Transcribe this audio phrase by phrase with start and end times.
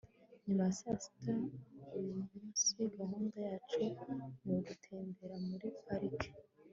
[0.45, 1.31] nyuma ya sasita
[1.97, 3.83] uyumunsi, gahunda yacu
[4.43, 6.29] ni ugutembera muri parike